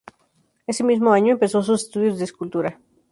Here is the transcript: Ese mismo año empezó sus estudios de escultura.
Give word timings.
Ese 0.65 0.83
mismo 0.83 1.13
año 1.13 1.33
empezó 1.33 1.61
sus 1.61 1.83
estudios 1.83 2.17
de 2.17 2.23
escultura. 2.23 2.79